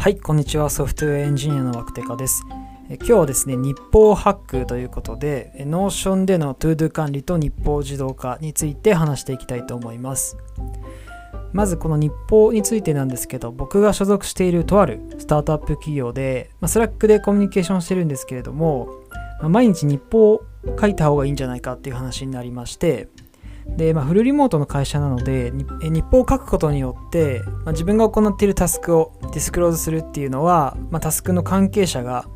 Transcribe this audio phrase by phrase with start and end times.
[0.00, 0.70] はい、こんにちは。
[0.70, 2.44] ソフトウェアエンジニアのワクテカです。
[2.88, 10.36] え今日はですね、日報ハックということで、え Notion での ToDo 管理と日報自動化について話していきたいと思います。
[11.52, 18.86] まずこの日報についてなんですけど、僕が所属しているとあるスタートアップ企業で、まあ、Slack でコミュニケーションしてるんですけれども、
[19.40, 20.42] まあ毎日日報を
[20.80, 23.08] 書いた方がいいんじゃないかっていう話になりまして、
[23.76, 32.26] で、まあ、フルリモートの会社なので、日報を書くことによって、まあ、自分が行っているタスクを disclose するっていうのは、まあ、タスクの関係者が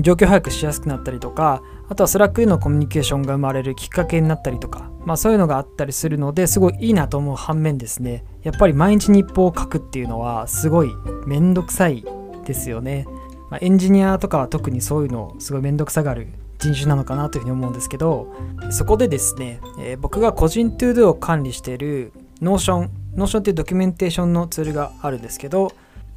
[0.00, 10.90] 状況把握しやすくなったりとか、あとは Slack でのコミュニケーションが生まれるきっかけになったりとか、まあ、そういうのがあったりするのですごいいいなと思う反面ですね、やっぱり毎日日報を書くっていうのはすごい
[11.26, 12.04] めんどくさい
[12.44, 13.06] ですよね。
[13.50, 18.34] まあ、エンジニアとかは特にそういうのすごいめんどくさがる人種なのかなというふうに思うんですけど
[18.70, 25.72] そこでですね、えー僕が個人 ToDo を管理している Notion Notion っていうドキュメンテーションのツールがあるんですけど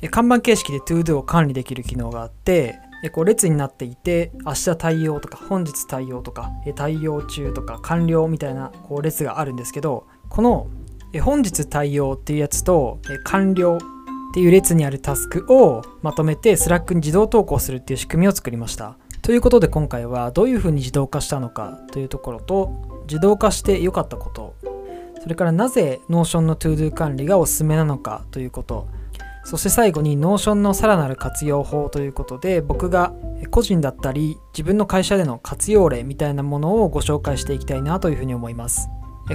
[0.09, 2.79] 看板形式で ToDo を管理できる機能があって
[3.11, 10.67] こう列になっていて明日対応とか本日対応とか対応中とか完了みたいなこう列があるんですけどこの
[11.19, 18.97] 本日対応っていうやつと完了っていう列にあるタスクをまとめて Slack に自動投稿するっていう仕組みを作りました。
[19.21, 24.55] ということで今回はどういうふうに自動化したのかというところと自動化して良かったこと
[25.21, 28.87] それからなぜ Notion の ToDo 管理がおすすめなのかということ
[29.43, 33.13] そして最後に Notion のさらなる活用法ということで僕が
[33.51, 38.89] 個人だったり自分の会社での活用例みたいなものをご紹介していきたいなというふうに思います。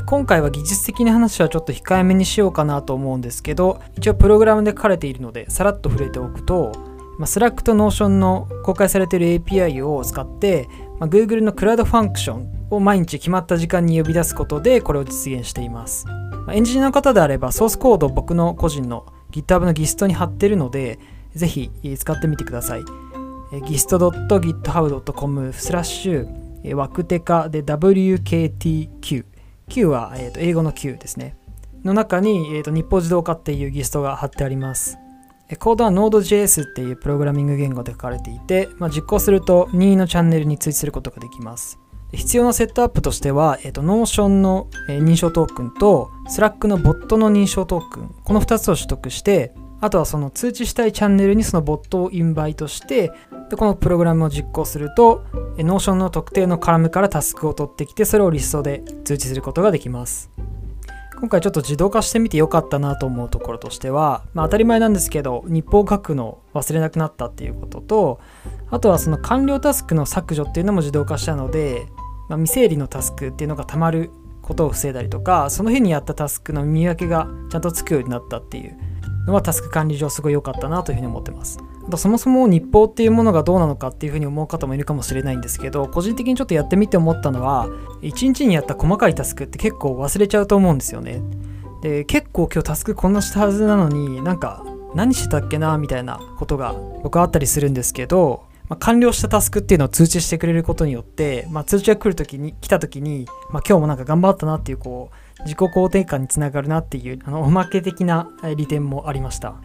[0.05, 16.06] 今回は技術的な話はちょっと控えめにしようかなと思うんですけど一応プログラムで書かれているのでさらっと触れておくとまあ、Slack と Notion の公開されている API を使って、まあ、Google のクラウドファンクションを毎日決まった時間に呼び出すことでこれを実現しています。
[16.06, 20.98] まあ、エンジニアの方であればソースコードを僕の個人の GitHub の GIST に貼ってるので、
[21.34, 22.83] ぜひ使ってみてください。
[23.52, 29.24] gist.github.com スラッシュワクテカで WKTQ。
[29.69, 31.36] Q は、えー、と英語の Q ですね。
[31.85, 34.98] の中に、えー、と日報自動化っていう GIST が貼ってあります。
[35.55, 41.79] コードは Node.js っていうプログラミング言語で書かれていて、まあ、実行すると任意のチャンネルに追加することができます。
[42.12, 53.13] 必要なセットアップとしては、えー、と Notion の認証トークンと Slack のボットの認証トークン、この2つを取得して、あとはその通知したいチャンネルにそのボットをインバイトして、
[53.51, 55.24] でこのプログラムを実行すると、
[55.58, 60.30] Notion の特定のカラムからタスクを取ってきて、それをリストで通知することができます。
[61.18, 68.20] 今回ちょっと自動化してみてよかったなと思うところとしては、まあ、当たり前なんですけど日報を書くの忘れなくなったっていうことと
[68.70, 71.86] あとはその完了タスクの削除っていうのも自動化したので、
[72.28, 74.10] まあ、未整理のタスクっていうのがたまる
[74.42, 78.77] ことを防いだりとかその日にやったタスクの見分けがちゃんとつくようになったっていう
[79.27, 81.58] のはタスク管理上すごい良かったなというふうに思ってます。
[81.97, 87.69] そもそも日報っていうものがどうなのかっていうふうに思う方もいるかもしれないんですけど個人的にちょっとやってみて思ったのは
[88.02, 91.23] 1日にやった細かいタスクって結構忘れちゃうと思うんですよね。
[91.83, 94.64] で結構今日タスクこんなしたはずなのになんか
[94.95, 109.57] 何してたっけなみたいなことが僕はあったりするんですけど、まあ、完了したタスクっていうのを通知してくれることによって、まあ、通知が来る時に来た時に、まあ、今日もなんか頑張ったなっていうこう自己肯定感につながるなっていうあのおまけ的な利点もありました。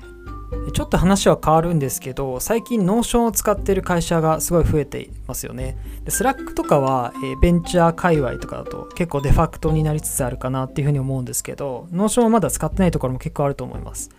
[0.73, 5.77] ちょっと話は変わるんですけど最近 Notion を使ってる会社がすごい増えていますよね。
[6.03, 14.09] で Slack とかは、えーベンチャー界隈とかだと結構デファクトになりつつあるかなっていうふうに思うんですけど Notion はまだ使ってないところも結構あると思います。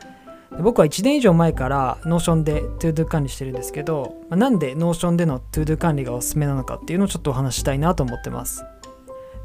[0.56, 8.64] で僕は1年以上前から Notion で ToDo 管理してるんですけど、まあなんで Notion での ToDo 管理がおすすめなのかっていうのをちょっとお話したいなと思ってます。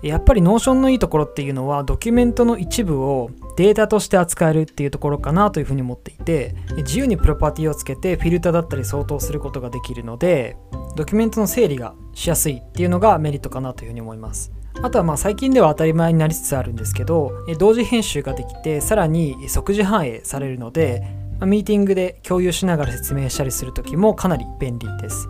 [0.01, 10.55] やっぱり Notion のいいところっていうのはドキュメントの一部をデータとして扱えるっていうところかなというふうに思っていて自由にプロパティをつけてフィルターだったり相当することができるので
[10.95, 14.51] ドキュメントの整理がしやすいっていうのがメリットかなというふうに思います。
[14.83, 21.01] あとはまあ最近では当たり前になりつつあるんですけど同時編集ができてさらに即時反映されるので
[21.41, 25.29] ミーティングで共有しながら説明したりするときもかなり便利です。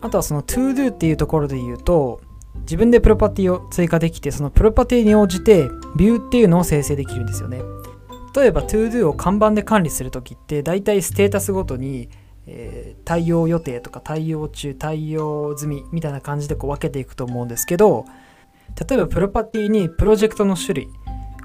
[0.00, 2.20] あとはその ToDo っていうところで言うと
[2.64, 7.62] 自分でプロパティを追加できてそのプロパティに応じてビューっていうのを生成できるんですよね。
[8.36, 12.08] 例えば ToDo を看板で管理するときってだいたいステータスごとに、
[12.46, 18.06] えー対応予定とか対応中対応済みみたいな感じでこう分けていくと思うんですけど
[18.88, 20.88] 例えばプロパティにプロジェクトの種類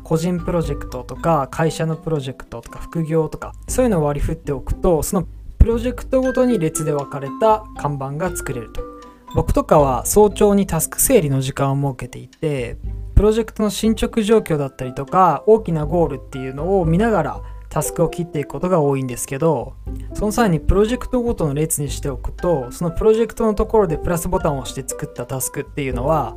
[0.03, 5.27] 個人プロジェクトとか会社のプロジェクトとか副業とかそういうのを割り振っておくとその
[5.59, 8.98] プロジェクトごとに列で分かれた看板が作れると。
[9.35, 12.77] 僕とかは早朝にタスク整理の時間を設けていて
[13.15, 19.75] プロジェクトの進捗状況だったりとか大きなゴールっていうのを見ながらタスクを切っていくことが多いんですけど
[20.13, 26.35] その際にプロジェクトごとの列にしておくとそのプロジェクトのところでプラスボタンを押して作ったタスクっていうのは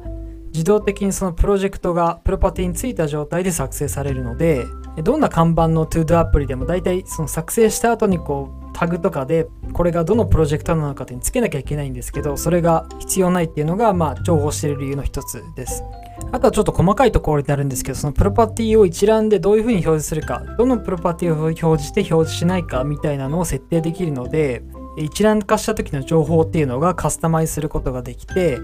[0.52, 4.66] 自動的にそのプロジェクトがプロパティについた状態で作成されるので
[5.02, 15.82] どんな看板の ToDo アプリでも大体その作成した後にこうタグとかでこれがどのプロジェクトなのかってつけなきゃいけないんですけどそれが必要ないっていうのがまあ重宝している理由の一つです。
[16.30, 24.62] あとはちょっと細かいところになるんですけどそのプロパティを一覧でどういうふうに表示するかどのプロパティを表示して表示しないかみたいなのを設定できるので
[24.96, 28.58] 一覧化した時の情報っていうのがカスタマイズすることができて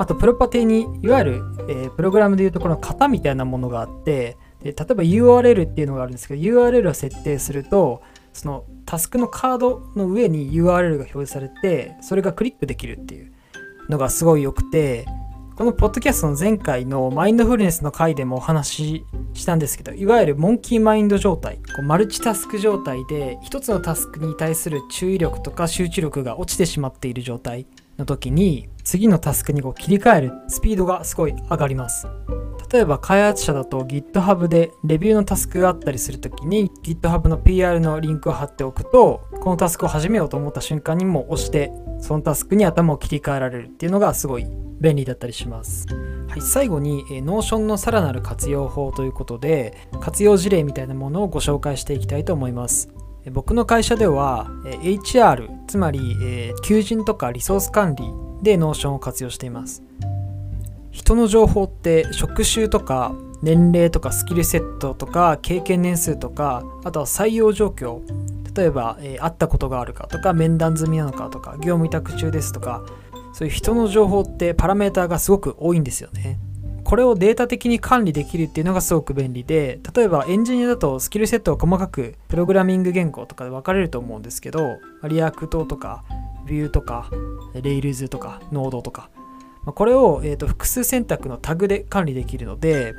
[0.00, 8.00] あとプロパティにいわゆる、えー、プログラムでいうところの型みたいなものがあってで例えば URL っていうのがあるんですけど URL を設定すると
[8.32, 13.30] そのタスクのカードの上に URL が表示されてそれがクリックできるっていう
[13.90, 15.04] のがすごい良くて
[15.54, 19.04] このポッドキャストの前回のマインドフルネスの回でもお話し
[19.34, 27.66] したんですけどいわゆるモンキーマインド状態こうマルチタスク状態で一つのタスクに対する注意力とか集中力が落ちてしまっている状態。
[28.00, 32.08] の時に次のタスクにこう切り替えるスピードがすごい上がります
[32.72, 44.46] 例えば開発者だと GitHub でレビューのタスクがあったりするときに GitHub の PR のリンクを貼っておくとこのタスクを始めようと思った瞬間にも押してそのタスクに頭を切り替えられるっていうのがすごい
[44.80, 45.86] 便利だったりします。
[46.28, 52.88] はい、最後に、Notion のさらなる活用法ということで活用事例みたいなものをご紹介していきたいと思います。
[53.32, 56.16] 僕の会社では HR つまり
[56.62, 58.04] 求人とかリソース管理
[58.42, 59.82] で Notion を活用しています。
[60.90, 68.00] 人の情報って職種とか年齢とかスキルセットとか経験年数とかあとは採用状況
[68.54, 72.82] 例えば、え、会ったことがあるかとか面談済みなのかとか業務委託中ですとか
[73.32, 76.38] そういう人の情報ってパラメーターがすごく多いんですよね
[76.90, 86.02] これをデータ的に管理できるっていうのがすごく便利で例えばエンジニアだとスキルセットを細かくプログラミング言語とかで分かれると思うんですけど React とか
[86.48, 87.08] Vue とか
[87.54, 89.08] Rails とか Node とか。
[89.66, 92.94] これを、えーと、複数選択のタグで管理できるので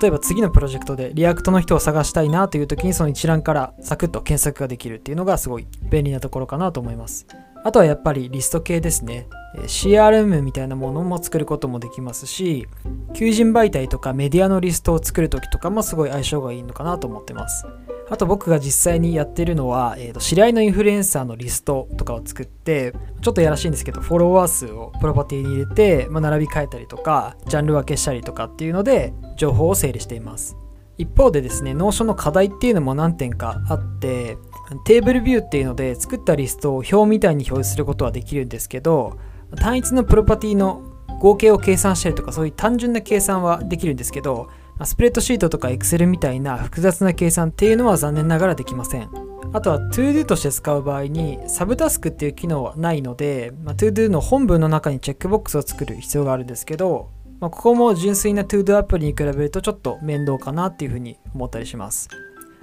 [0.00, 7.26] 例えば次のプロジェクトで React の人を探したいなという時にその一覧からサクッと検索ができるっていうのがすごい便利なところかなと思います。
[7.62, 9.28] あとはやっぱりリスト系ですね。
[9.66, 12.68] CRM みたいなものも作ることもできますし
[13.14, 17.66] 求人媒体とかメディアのリストを作る時とかもすごい相性がいいのかなと思ってます。
[18.10, 22.92] あと僕が実際にやってるのは、えー、と知り合いのインフルエンサーのリストとかを作って
[23.22, 30.56] ちょっとやらしいんですけどフォロワー数をプロパティに入れて、まあ、並び替えたりとかジャンル分けしたりとかっていうので情報を整理しています。
[31.00, 34.36] 一方でですね、 Notion の課題っていうのも何点かあって、
[34.84, 39.16] テーブルビューっていうので作ったリストを表みたいに表示することはできるんですけど、
[39.56, 40.82] 単一のプロパティの
[41.18, 44.50] 合計を計算したりとかそういう単純な計算はできるんですけど、
[44.86, 49.08] スプレッドシートとか Excel みたいな複雑な計算っていうのは残念ながらできません。
[49.52, 57.10] あとは ToDo として使う場合にサブタスクっていう機能はないので、まあ、ToDo の本文の中にチェックボックスを作る必要があるんですけど、
[57.40, 62.08] まあ、ここも純粋な ToDo アプリに比べるとちょっと面倒かなっていうふうに思ったりします。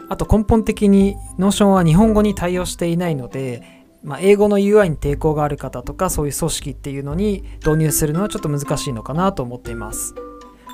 [0.10, 10.16] あと根本的に Notion は日本語に対応していないので、まあ、英語の UI に抵抗がある方とかそういう組織っていうのに導入するのはちょっと難しいのかなと思っています。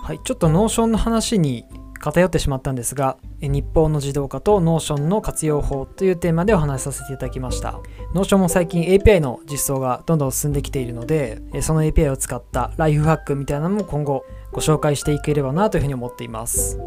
[0.04, 1.64] はい、ちょっと Notion の話に
[2.02, 7.80] 偏ってしまったんですが、日報の自動化と Notion の活用法というテーマでお話しさせていただきました。
[8.14, 16.78] Notion も最近 API の実装がどんどん進んできているので、その API を使ったライフハックみたいなのも今後ご紹介していければなというふうに思っています。